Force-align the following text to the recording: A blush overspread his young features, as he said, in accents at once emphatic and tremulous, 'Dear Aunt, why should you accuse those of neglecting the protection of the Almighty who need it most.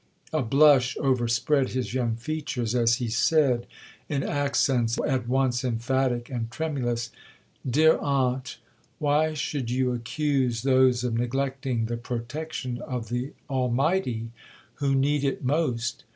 A 0.33 0.41
blush 0.41 0.97
overspread 0.99 1.73
his 1.73 1.93
young 1.93 2.15
features, 2.15 2.73
as 2.73 2.95
he 2.95 3.07
said, 3.07 3.67
in 4.09 4.23
accents 4.23 4.97
at 5.05 5.27
once 5.27 5.63
emphatic 5.63 6.27
and 6.27 6.49
tremulous, 6.49 7.11
'Dear 7.69 7.99
Aunt, 7.99 8.57
why 8.97 9.35
should 9.35 9.69
you 9.69 9.93
accuse 9.93 10.63
those 10.63 11.03
of 11.03 11.13
neglecting 11.13 11.85
the 11.85 11.97
protection 11.97 12.79
of 12.81 13.09
the 13.09 13.33
Almighty 13.47 14.31
who 14.77 14.95
need 14.95 15.23
it 15.23 15.43
most. 15.43 16.03